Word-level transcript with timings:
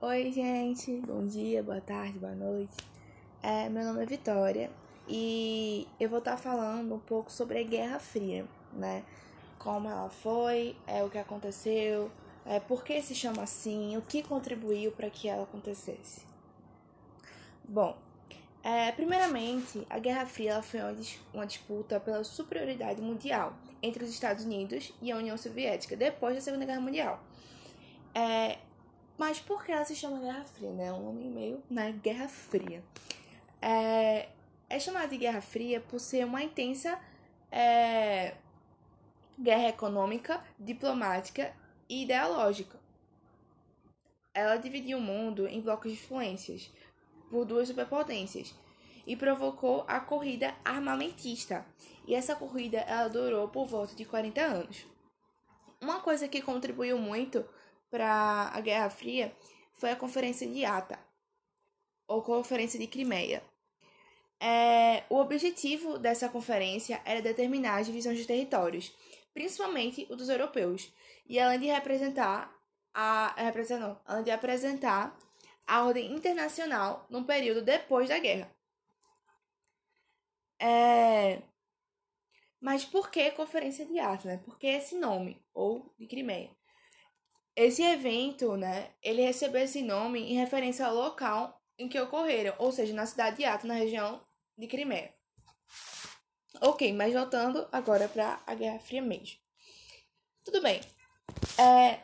Oi, 0.00 0.30
gente. 0.30 1.00
Bom 1.00 1.26
dia, 1.26 1.60
boa 1.60 1.80
tarde, 1.80 2.20
boa 2.20 2.32
noite. 2.32 2.72
É, 3.42 3.68
meu 3.68 3.82
nome 3.82 4.00
é 4.00 4.06
Vitória 4.06 4.70
e 5.08 5.88
eu 5.98 6.08
vou 6.08 6.20
estar 6.20 6.36
falando 6.36 6.94
um 6.94 7.00
pouco 7.00 7.32
sobre 7.32 7.58
a 7.58 7.64
Guerra 7.64 7.98
Fria, 7.98 8.46
né? 8.72 9.02
Como 9.58 9.88
ela 9.88 10.08
foi, 10.08 10.76
é 10.86 11.02
o 11.02 11.10
que 11.10 11.18
aconteceu, 11.18 12.12
é, 12.46 12.60
por 12.60 12.84
que 12.84 13.02
se 13.02 13.12
chama 13.12 13.42
assim, 13.42 13.96
o 13.96 14.02
que 14.02 14.22
contribuiu 14.22 14.92
para 14.92 15.10
que 15.10 15.28
ela 15.28 15.42
acontecesse. 15.42 16.20
Bom, 17.64 17.98
é, 18.62 18.92
primeiramente, 18.92 19.84
a 19.90 19.98
Guerra 19.98 20.26
Fria 20.26 20.62
foi 20.62 20.78
uma 21.34 21.44
disputa 21.44 21.98
pela 21.98 22.22
superioridade 22.22 23.02
mundial 23.02 23.52
entre 23.82 24.04
os 24.04 24.10
Estados 24.10 24.44
Unidos 24.44 24.94
e 25.02 25.10
a 25.10 25.16
União 25.16 25.36
Soviética 25.36 25.96
depois 25.96 26.36
da 26.36 26.40
Segunda 26.40 26.64
Guerra 26.64 26.80
Mundial. 26.80 27.20
É, 28.14 28.58
mas 29.18 29.40
por 29.40 29.64
que 29.64 29.72
ela 29.72 29.84
se 29.84 29.96
chama 29.96 30.20
Guerra 30.20 30.44
Fria, 30.44 30.70
né? 30.70 30.92
Um 30.92 31.02
nome 31.02 31.28
meio, 31.28 31.62
né? 31.68 31.92
Guerra 32.00 32.28
Fria. 32.28 32.82
É, 33.60 34.28
é 34.70 34.78
chamada 34.78 35.08
de 35.08 35.18
Guerra 35.18 35.40
Fria 35.40 35.80
por 35.80 35.98
ser 35.98 36.24
uma 36.24 36.42
intensa 36.42 36.98
é, 37.50 38.36
guerra 39.36 39.68
econômica, 39.70 40.42
diplomática 40.58 41.52
e 41.88 42.04
ideológica. 42.04 42.78
Ela 44.32 44.56
dividiu 44.56 44.98
o 44.98 45.00
mundo 45.00 45.48
em 45.48 45.60
blocos 45.60 45.90
de 45.90 45.98
influências 45.98 46.70
por 47.28 47.44
duas 47.44 47.66
superpotências 47.66 48.54
e 49.04 49.16
provocou 49.16 49.84
a 49.88 49.98
corrida 49.98 50.54
armamentista. 50.64 51.66
E 52.06 52.14
essa 52.14 52.36
corrida 52.36 52.78
ela 52.80 53.08
durou 53.08 53.48
por 53.48 53.66
volta 53.66 53.96
de 53.96 54.04
40 54.04 54.40
anos. 54.40 54.86
Uma 55.80 56.00
coisa 56.00 56.28
que 56.28 56.40
contribuiu 56.40 56.98
muito 56.98 57.44
para 57.90 58.50
a 58.54 58.60
Guerra 58.60 58.90
Fria 58.90 59.34
foi 59.74 59.90
a 59.90 59.96
Conferência 59.96 60.46
de 60.46 60.64
Ata, 60.64 60.98
ou 62.06 62.22
Conferência 62.22 62.78
de 62.78 62.86
Crimeia. 62.86 63.42
É, 64.40 65.04
o 65.10 65.16
objetivo 65.16 65.98
dessa 65.98 66.28
conferência 66.28 67.00
era 67.04 67.20
determinar 67.20 67.78
as 67.78 67.86
divisões 67.86 68.18
de 68.18 68.26
territórios, 68.26 68.94
principalmente 69.34 70.06
o 70.10 70.16
dos 70.16 70.28
europeus, 70.28 70.92
e 71.26 71.38
além 71.38 71.58
de 71.58 71.66
representar 71.66 72.56
a 72.94 73.34
representar, 73.36 74.00
além 74.04 74.24
de 74.24 74.30
apresentar 74.30 75.16
a 75.66 75.84
ordem 75.84 76.12
internacional 76.12 77.06
num 77.10 77.24
período 77.24 77.62
depois 77.62 78.08
da 78.08 78.18
guerra. 78.18 78.50
É... 80.60 81.42
Mas 82.60 82.84
por 82.84 83.10
que 83.10 83.30
Conferência 83.32 83.86
de 83.86 83.98
Ata, 84.00 84.28
né? 84.28 84.36
Por 84.38 84.58
que 84.58 84.66
esse 84.66 84.96
nome, 84.96 85.40
ou 85.54 85.94
de 85.98 86.06
Crimeia? 86.06 86.50
Esse 87.58 87.82
evento, 87.82 88.56
né, 88.56 88.92
ele 89.02 89.20
recebeu 89.20 89.62
esse 89.62 89.82
nome 89.82 90.20
em 90.20 90.36
referência 90.36 90.86
ao 90.86 90.94
local 90.94 91.60
em 91.76 91.88
que 91.88 91.98
ocorreram, 91.98 92.54
ou 92.56 92.70
seja, 92.70 92.94
na 92.94 93.04
cidade 93.04 93.38
de 93.38 93.44
Ato, 93.44 93.66
na 93.66 93.74
região 93.74 94.24
de 94.56 94.68
Crimeia. 94.68 95.12
Ok, 96.60 96.92
mas 96.92 97.12
voltando 97.12 97.68
agora 97.72 98.08
para 98.08 98.40
a 98.46 98.54
Guerra 98.54 98.78
Fria 98.78 99.02
mesmo. 99.02 99.40
Tudo 100.44 100.62
bem. 100.62 100.80
É, 101.58 101.98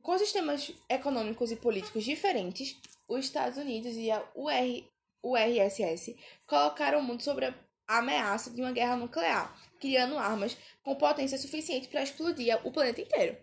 com 0.00 0.16
sistemas 0.16 0.72
econômicos 0.88 1.50
e 1.50 1.56
políticos 1.56 2.04
diferentes, 2.04 2.80
os 3.08 3.24
Estados 3.24 3.58
Unidos 3.58 3.96
e 3.96 4.12
a 4.12 4.24
UR, 4.32 4.84
URSS 5.24 6.16
colocaram 6.46 7.00
o 7.00 7.02
mundo 7.02 7.20
sobre 7.20 7.46
a 7.46 7.54
ameaça 7.88 8.48
de 8.48 8.60
uma 8.60 8.70
guerra 8.70 8.94
nuclear, 8.94 9.60
criando 9.80 10.16
armas 10.16 10.56
com 10.84 10.94
potência 10.94 11.36
suficiente 11.36 11.88
para 11.88 12.04
explodir 12.04 12.64
o 12.64 12.70
planeta 12.70 13.00
inteiro. 13.00 13.36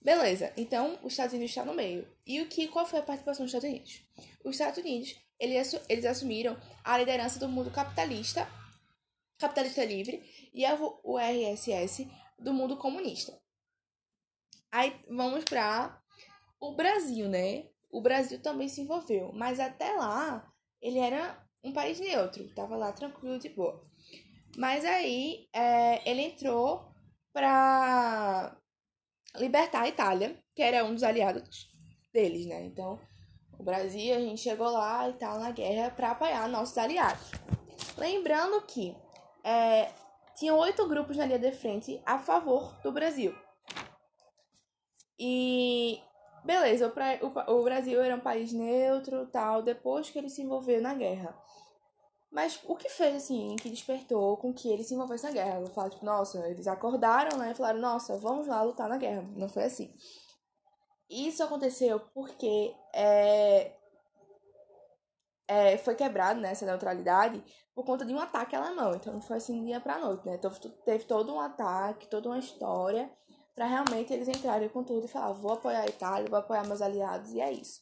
Beleza, 0.00 0.52
então 0.56 0.98
os 1.02 1.12
Estados 1.12 1.34
Unidos 1.34 1.50
está 1.50 1.64
no 1.64 1.74
meio. 1.74 2.06
E 2.26 2.40
o 2.40 2.48
que, 2.48 2.68
qual 2.68 2.86
foi 2.86 3.00
a 3.00 3.02
participação 3.02 3.44
dos 3.44 3.52
Estados 3.52 3.68
Unidos? 3.68 4.02
Os 4.44 4.52
Estados 4.52 4.78
Unidos, 4.78 5.16
eles, 5.38 5.80
eles 5.88 6.04
assumiram 6.04 6.56
a 6.84 6.96
liderança 6.96 7.38
do 7.38 7.48
mundo 7.48 7.70
capitalista, 7.70 8.48
capitalista 9.38 9.84
livre, 9.84 10.22
e 10.54 10.64
a 10.64 10.78
URSS 11.04 12.08
do 12.38 12.54
mundo 12.54 12.76
comunista. 12.76 13.38
Aí 14.70 14.94
vamos 15.08 15.44
para 15.44 16.00
o 16.60 16.74
Brasil, 16.74 17.28
né? 17.28 17.68
O 17.90 18.00
Brasil 18.00 18.40
também 18.40 18.68
se 18.68 18.80
envolveu, 18.80 19.32
mas 19.32 19.58
até 19.58 19.92
lá 19.92 20.52
ele 20.80 20.98
era 20.98 21.44
um 21.64 21.72
país 21.72 21.98
neutro, 21.98 22.48
tava 22.54 22.76
lá 22.76 22.92
tranquilo 22.92 23.38
de 23.38 23.48
boa. 23.48 23.82
Mas 24.56 24.84
aí 24.84 25.48
é, 25.52 26.08
ele 26.08 26.22
entrou 26.22 26.92
para 27.32 28.56
libertar 29.36 29.82
a 29.82 29.88
Itália, 29.88 30.36
que 30.54 30.62
era 30.62 30.84
um 30.84 30.94
dos 30.94 31.02
aliados 31.02 31.68
deles, 32.12 32.46
né? 32.46 32.64
Então, 32.64 32.98
o 33.58 33.62
Brasil, 33.62 34.14
a 34.14 34.20
gente 34.20 34.40
chegou 34.40 34.70
lá 34.70 35.08
e 35.08 35.14
tal 35.14 35.38
na 35.38 35.50
guerra 35.50 35.90
para 35.90 36.12
apoiar 36.12 36.48
nossos 36.48 36.78
aliados. 36.78 37.30
Lembrando 37.96 38.60
que 38.62 38.96
é, 39.44 39.90
tinham 40.36 40.58
oito 40.58 40.86
grupos 40.86 41.16
na 41.16 41.26
linha 41.26 41.38
de 41.38 41.52
frente 41.52 42.00
a 42.06 42.18
favor 42.18 42.78
do 42.82 42.92
Brasil. 42.92 43.34
E 45.18 46.00
beleza, 46.44 46.86
o, 46.86 47.26
o, 47.26 47.58
o 47.58 47.64
Brasil 47.64 48.00
era 48.00 48.14
um 48.14 48.20
país 48.20 48.52
neutro 48.52 49.26
tal, 49.26 49.62
depois 49.62 50.08
que 50.08 50.18
ele 50.18 50.28
se 50.28 50.42
envolveu 50.42 50.80
na 50.80 50.94
guerra. 50.94 51.36
Mas 52.30 52.60
o 52.64 52.76
que 52.76 52.88
fez, 52.88 53.16
assim, 53.16 53.56
que 53.56 53.70
despertou 53.70 54.36
com 54.36 54.52
que 54.52 54.68
eles 54.68 54.86
se 54.86 54.94
envolvessem 54.94 55.30
na 55.30 55.34
guerra? 55.34 55.60
Eu 55.60 55.66
falo, 55.68 55.90
tipo, 55.90 56.04
nossa, 56.04 56.46
eles 56.48 56.66
acordaram, 56.66 57.38
né? 57.38 57.52
E 57.52 57.54
falaram, 57.54 57.80
nossa, 57.80 58.18
vamos 58.18 58.46
lá 58.46 58.62
lutar 58.62 58.88
na 58.88 58.98
guerra. 58.98 59.22
Não 59.36 59.48
foi 59.48 59.64
assim. 59.64 59.94
Isso 61.08 61.42
aconteceu 61.42 62.00
porque 62.12 62.74
é, 62.94 63.72
é, 65.48 65.78
foi 65.78 65.94
quebrado 65.94 66.38
né, 66.40 66.50
essa 66.50 66.66
neutralidade 66.66 67.42
por 67.74 67.84
conta 67.84 68.04
de 68.04 68.12
um 68.12 68.20
ataque 68.20 68.54
alemão. 68.54 68.94
Então 68.94 69.14
não 69.14 69.22
foi 69.22 69.38
assim 69.38 69.64
dia 69.64 69.80
pra 69.80 69.98
noite, 69.98 70.26
né? 70.26 70.34
Então 70.34 70.50
teve 70.84 71.04
todo 71.04 71.32
um 71.32 71.40
ataque, 71.40 72.08
toda 72.08 72.28
uma 72.28 72.38
história 72.38 73.10
para 73.54 73.66
realmente 73.66 74.12
eles 74.12 74.28
entrarem 74.28 74.68
com 74.68 74.84
tudo 74.84 75.06
e 75.06 75.08
falar, 75.08 75.32
vou 75.32 75.52
apoiar 75.52 75.80
a 75.80 75.86
Itália, 75.86 76.30
vou 76.30 76.38
apoiar 76.38 76.64
meus 76.64 76.80
aliados, 76.80 77.32
e 77.32 77.40
é 77.40 77.50
isso. 77.50 77.80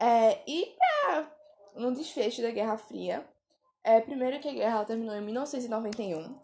É, 0.00 0.48
e 0.48 0.76
pra 0.76 1.33
no 1.74 1.92
desfecho 1.92 2.42
da 2.42 2.50
Guerra 2.50 2.76
Fria. 2.76 3.28
É, 3.82 4.00
primeiro 4.00 4.40
que 4.40 4.48
a 4.48 4.52
guerra 4.52 4.84
terminou 4.84 5.14
em 5.14 5.20
1991, 5.20 6.38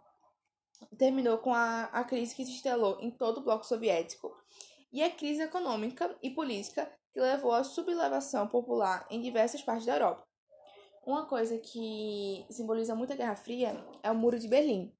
terminou 0.98 1.38
com 1.38 1.54
a, 1.54 1.84
a 1.84 2.04
crise 2.04 2.34
que 2.34 2.44
se 2.44 2.52
instalou 2.52 2.98
em 3.00 3.10
todo 3.10 3.38
o 3.38 3.42
bloco 3.42 3.64
soviético 3.64 4.30
e 4.92 5.02
a 5.02 5.10
crise 5.10 5.42
econômica 5.42 6.14
e 6.22 6.30
política 6.30 6.90
que 7.12 7.20
levou 7.20 7.52
à 7.52 7.64
sublevação 7.64 8.46
popular 8.46 9.06
em 9.10 9.20
diversas 9.20 9.62
partes 9.62 9.86
da 9.86 9.94
Europa. 9.94 10.26
Uma 11.04 11.26
coisa 11.26 11.56
que 11.58 12.44
simboliza 12.50 12.94
muito 12.94 13.12
a 13.12 13.16
Guerra 13.16 13.36
Fria 13.36 13.84
é 14.02 14.10
o 14.10 14.14
Muro 14.14 14.38
de 14.38 14.48
Berlim. 14.48 14.92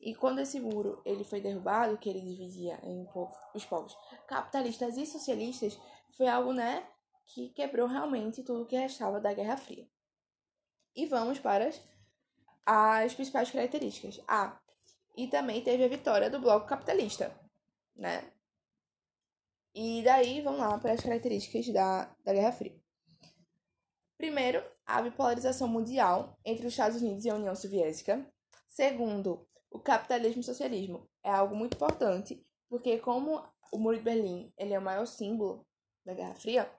E 0.00 0.14
quando 0.14 0.40
esse 0.40 0.60
muro 0.60 1.02
ele 1.04 1.24
foi 1.24 1.40
derrubado, 1.40 1.98
que 1.98 2.08
ele 2.08 2.20
dividia 2.20 2.78
em 2.84 3.04
povo, 3.06 3.36
os 3.54 3.64
povos 3.64 3.96
capitalistas 4.26 4.96
e 4.96 5.04
socialistas, 5.04 5.78
foi 6.16 6.28
algo, 6.28 6.52
né, 6.52 6.86
que 7.32 7.48
quebrou 7.50 7.86
realmente 7.86 8.42
tudo 8.42 8.66
que 8.66 8.76
restava 8.76 9.20
da 9.20 9.32
Guerra 9.32 9.56
Fria. 9.56 9.88
E 10.94 11.06
vamos 11.06 11.38
para 11.38 11.68
as, 11.68 11.82
as 12.66 13.14
principais 13.14 13.50
características. 13.50 14.20
Ah, 14.28 14.60
e 15.16 15.26
também 15.26 15.62
teve 15.62 15.84
a 15.84 15.88
vitória 15.88 16.28
do 16.28 16.40
bloco 16.40 16.66
capitalista, 16.66 17.34
né? 17.96 18.30
E 19.74 20.02
daí, 20.02 20.42
vamos 20.42 20.60
lá 20.60 20.78
para 20.78 20.92
as 20.92 21.00
características 21.00 21.66
da, 21.72 22.14
da 22.22 22.32
Guerra 22.34 22.52
Fria. 22.52 22.78
Primeiro, 24.18 24.62
a 24.84 25.00
bipolarização 25.00 25.66
mundial 25.66 26.38
entre 26.44 26.66
os 26.66 26.72
Estados 26.74 27.00
Unidos 27.00 27.24
e 27.24 27.30
a 27.30 27.34
União 27.34 27.56
Soviética. 27.56 28.30
Segundo, 28.68 29.48
o 29.70 29.80
capitalismo 29.80 30.40
e 30.40 30.44
o 30.44 30.44
socialismo. 30.44 31.08
É 31.24 31.30
algo 31.30 31.56
muito 31.56 31.74
importante, 31.74 32.46
porque 32.68 32.98
como 32.98 33.42
o 33.72 33.78
Muro 33.78 33.96
de 33.96 34.02
Berlim 34.02 34.52
ele 34.58 34.74
é 34.74 34.78
o 34.78 34.82
maior 34.82 35.06
símbolo 35.06 35.66
da 36.04 36.12
Guerra 36.12 36.34
Fria, 36.34 36.70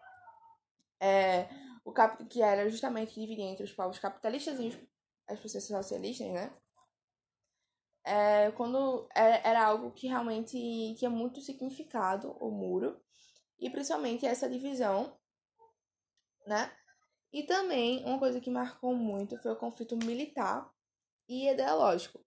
é, 1.03 1.49
o 1.83 1.91
cap 1.91 2.23
que 2.25 2.41
era 2.41 2.69
justamente 2.69 3.19
dividir 3.19 3.43
entre 3.43 3.65
os 3.65 3.73
povos 3.73 3.99
capitalistas 3.99 4.57
e 4.57 4.67
os, 4.67 4.77
as 5.27 5.39
pessoas 5.39 5.65
socialistas, 5.65 6.27
né? 6.31 6.55
É, 8.05 8.51
quando 8.51 9.07
era, 9.13 9.35
é, 9.35 9.41
era 9.49 9.65
algo 9.65 9.91
que 9.91 10.07
realmente 10.07 10.57
tinha 10.97 11.09
muito 11.09 11.41
significado, 11.41 12.31
o 12.39 12.49
muro, 12.49 13.01
e 13.59 13.69
principalmente 13.69 14.25
essa 14.25 14.49
divisão, 14.49 15.17
né? 16.47 16.71
E 17.33 17.43
também 17.43 18.05
uma 18.05 18.19
coisa 18.19 18.39
que 18.39 18.49
marcou 18.49 18.95
muito 18.95 19.37
foi 19.41 19.51
o 19.51 19.59
conflito 19.59 19.97
militar 19.97 20.71
e 21.27 21.49
ideológico, 21.49 22.23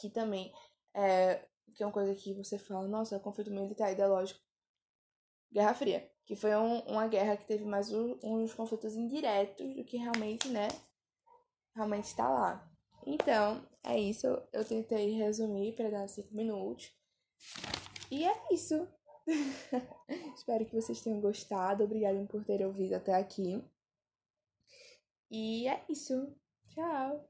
que 0.00 0.08
também 0.08 0.52
é, 0.94 1.46
que 1.74 1.82
é 1.82 1.86
uma 1.86 1.92
coisa 1.92 2.14
que 2.14 2.34
você 2.34 2.58
fala, 2.58 2.88
nossa, 2.88 3.20
conflito 3.20 3.50
militar 3.50 3.90
e 3.90 3.92
ideológico, 3.92 4.40
Guerra 5.52 5.74
Fria 5.74 6.10
que 6.28 6.36
foi 6.36 6.54
um, 6.54 6.80
uma 6.80 7.08
guerra 7.08 7.38
que 7.38 7.46
teve 7.46 7.64
mais 7.64 7.90
uns 7.90 8.52
conflitos 8.52 8.94
indiretos 8.94 9.74
do 9.74 9.82
que 9.82 9.96
realmente, 9.96 10.46
né, 10.50 10.68
realmente 11.74 12.04
está 12.04 12.28
lá. 12.28 12.70
Então, 13.06 13.66
é 13.82 13.98
isso. 13.98 14.26
Eu 14.52 14.62
tentei 14.62 15.12
resumir 15.12 15.74
para 15.74 15.88
dar 15.88 16.06
cinco 16.06 16.34
minutos. 16.34 16.92
E 18.10 18.26
é 18.26 18.52
isso. 18.52 18.86
Espero 20.36 20.66
que 20.66 20.74
vocês 20.74 21.00
tenham 21.00 21.18
gostado. 21.18 21.82
Obrigada 21.82 22.22
por 22.26 22.44
terem 22.44 22.66
ouvido 22.66 22.92
até 22.92 23.14
aqui. 23.14 23.64
E 25.30 25.66
é 25.66 25.82
isso. 25.88 26.36
Tchau! 26.68 27.26